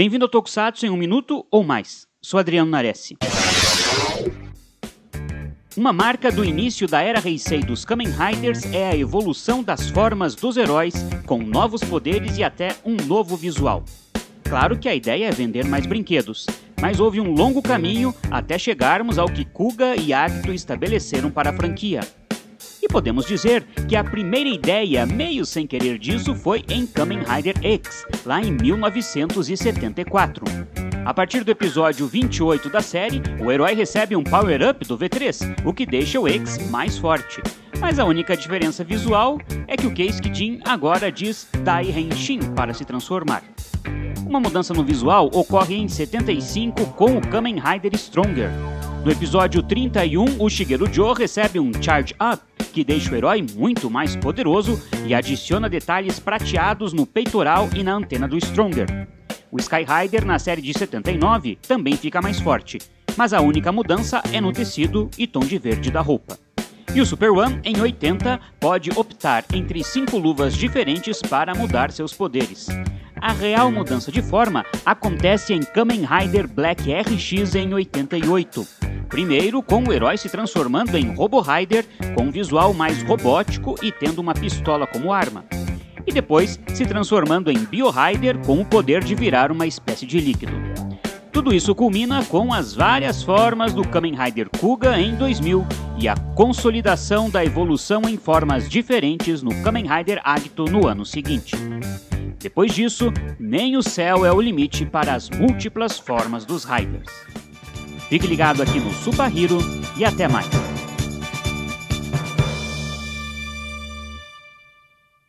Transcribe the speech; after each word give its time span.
Bem-vindo 0.00 0.24
ao 0.24 0.30
Tokusatsu 0.30 0.86
em 0.86 0.88
um 0.88 0.96
minuto 0.96 1.44
ou 1.50 1.62
mais. 1.62 2.06
Sou 2.22 2.40
Adriano 2.40 2.70
Nares. 2.70 3.12
Uma 5.76 5.92
marca 5.92 6.32
do 6.32 6.42
início 6.42 6.88
da 6.88 7.02
era 7.02 7.20
Heisei 7.22 7.60
dos 7.60 7.84
Kamen 7.84 8.08
Riders 8.08 8.64
é 8.72 8.88
a 8.88 8.96
evolução 8.96 9.62
das 9.62 9.90
formas 9.90 10.34
dos 10.34 10.56
heróis, 10.56 10.94
com 11.26 11.42
novos 11.42 11.84
poderes 11.84 12.38
e 12.38 12.42
até 12.42 12.76
um 12.82 12.96
novo 12.96 13.36
visual. 13.36 13.84
Claro 14.42 14.78
que 14.78 14.88
a 14.88 14.94
ideia 14.94 15.26
é 15.26 15.32
vender 15.32 15.66
mais 15.66 15.84
brinquedos, 15.84 16.46
mas 16.80 16.98
houve 16.98 17.20
um 17.20 17.34
longo 17.34 17.60
caminho 17.60 18.14
até 18.30 18.58
chegarmos 18.58 19.18
ao 19.18 19.28
que 19.28 19.44
Kuga 19.44 19.96
e 19.96 20.14
Agito 20.14 20.50
estabeleceram 20.50 21.30
para 21.30 21.50
a 21.50 21.52
franquia. 21.52 22.00
Podemos 22.90 23.24
dizer 23.24 23.64
que 23.88 23.94
a 23.94 24.02
primeira 24.02 24.48
ideia, 24.48 25.06
meio 25.06 25.46
sem 25.46 25.64
querer 25.64 25.96
disso, 25.96 26.34
foi 26.34 26.64
em 26.68 26.84
Kamen 26.84 27.20
Rider 27.20 27.54
X, 27.62 28.04
lá 28.26 28.40
em 28.42 28.50
1974. 28.50 30.44
A 31.04 31.14
partir 31.14 31.44
do 31.44 31.50
episódio 31.52 32.06
28 32.08 32.68
da 32.68 32.80
série, 32.80 33.22
o 33.40 33.50
herói 33.50 33.74
recebe 33.74 34.16
um 34.16 34.24
power-up 34.24 34.86
do 34.86 34.98
V3, 34.98 35.64
o 35.64 35.72
que 35.72 35.86
deixa 35.86 36.18
o 36.18 36.28
X 36.28 36.58
mais 36.68 36.98
forte. 36.98 37.40
Mas 37.80 37.98
a 38.00 38.04
única 38.04 38.36
diferença 38.36 38.82
visual 38.82 39.38
é 39.68 39.76
que 39.76 39.86
o 39.86 39.94
Case 39.94 40.20
Kidin 40.20 40.60
agora 40.64 41.12
diz 41.12 41.48
Dai 41.64 41.90
Henshin 41.90 42.40
para 42.54 42.74
se 42.74 42.84
transformar. 42.84 43.42
Uma 44.26 44.40
mudança 44.40 44.74
no 44.74 44.84
visual 44.84 45.30
ocorre 45.32 45.76
em 45.76 45.88
75 45.88 46.86
com 46.94 47.16
o 47.16 47.20
Kamen 47.20 47.60
Rider 47.60 47.94
Stronger. 47.94 48.50
No 49.04 49.10
episódio 49.10 49.62
31, 49.62 50.36
o 50.38 50.50
Shigeru 50.50 50.92
Joe 50.92 51.14
recebe 51.16 51.58
um 51.58 51.72
Charge 51.80 52.14
Up, 52.20 52.42
que 52.70 52.84
deixa 52.84 53.12
o 53.12 53.16
herói 53.16 53.44
muito 53.54 53.90
mais 53.90 54.16
poderoso 54.16 54.80
e 55.06 55.14
adiciona 55.14 55.68
detalhes 55.68 56.18
prateados 56.18 56.92
no 56.92 57.04
peitoral 57.04 57.68
e 57.74 57.82
na 57.82 57.94
antena 57.94 58.26
do 58.26 58.38
Stronger. 58.38 59.08
O 59.50 59.58
Sky 59.58 59.84
Rider 59.84 60.24
na 60.24 60.38
série 60.38 60.62
de 60.62 60.72
79 60.72 61.58
também 61.66 61.96
fica 61.96 62.22
mais 62.22 62.38
forte, 62.40 62.78
mas 63.16 63.32
a 63.32 63.40
única 63.40 63.72
mudança 63.72 64.22
é 64.32 64.40
no 64.40 64.52
tecido 64.52 65.10
e 65.18 65.26
tom 65.26 65.40
de 65.40 65.58
verde 65.58 65.90
da 65.90 66.00
roupa. 66.00 66.38
E 66.94 67.00
o 67.00 67.06
Super 67.06 67.30
One, 67.30 67.60
em 67.62 67.80
80, 67.80 68.40
pode 68.58 68.90
optar 68.96 69.44
entre 69.52 69.84
cinco 69.84 70.18
luvas 70.18 70.54
diferentes 70.54 71.20
para 71.22 71.54
mudar 71.54 71.92
seus 71.92 72.12
poderes. 72.12 72.68
A 73.20 73.32
real 73.32 73.70
mudança 73.70 74.10
de 74.10 74.22
forma 74.22 74.64
acontece 74.84 75.52
em 75.52 75.60
Kamen 75.60 76.04
Rider 76.04 76.48
Black 76.48 76.90
RX 76.92 77.54
em 77.54 77.72
88. 77.74 78.89
Primeiro, 79.10 79.62
com 79.62 79.82
o 79.84 79.92
herói 79.92 80.16
se 80.16 80.30
transformando 80.30 80.96
em 80.96 81.12
Robo 81.12 81.40
Rider, 81.40 81.84
com 82.14 82.22
um 82.22 82.30
visual 82.30 82.72
mais 82.72 83.02
robótico 83.02 83.74
e 83.82 83.92
tendo 83.92 84.20
uma 84.20 84.32
pistola 84.32 84.86
como 84.86 85.12
arma 85.12 85.44
e 86.06 86.12
depois 86.12 86.58
se 86.74 86.84
transformando 86.84 87.50
em 87.50 87.64
Biohider 87.64 88.38
com 88.44 88.60
o 88.60 88.64
poder 88.64 89.02
de 89.02 89.14
virar 89.14 89.52
uma 89.52 89.66
espécie 89.66 90.04
de 90.04 90.18
líquido. 90.20 90.52
Tudo 91.32 91.54
isso 91.54 91.74
culmina 91.74 92.24
com 92.24 92.52
as 92.52 92.74
várias 92.74 93.22
formas 93.22 93.72
do 93.72 93.86
Kamen 93.86 94.16
Rider 94.16 94.48
Kuga 94.58 94.98
em 94.98 95.14
2000 95.14 95.64
e 95.98 96.08
a 96.08 96.16
consolidação 96.34 97.30
da 97.30 97.44
evolução 97.44 98.02
em 98.08 98.16
formas 98.16 98.68
diferentes 98.68 99.40
no 99.42 99.54
Kamen 99.62 99.86
Rider 99.86 100.20
Agito 100.24 100.64
no 100.64 100.88
ano 100.88 101.06
seguinte. 101.06 101.56
Depois 102.38 102.74
disso, 102.74 103.12
nem 103.38 103.76
o 103.76 103.82
céu 103.82 104.24
é 104.24 104.32
o 104.32 104.40
limite 104.40 104.84
para 104.84 105.14
as 105.14 105.30
múltiplas 105.30 105.98
formas 105.98 106.44
dos 106.44 106.64
Riders. 106.64 107.39
Fique 108.10 108.26
ligado 108.26 108.60
aqui 108.60 108.80
no 108.80 108.92
Super 108.92 109.30
Hero 109.34 109.58
e 109.96 110.04
até 110.04 110.26
mais! 110.26 110.69